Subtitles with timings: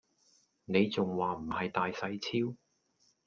[0.65, 2.17] 你仲話唔係大細
[2.49, 2.57] 超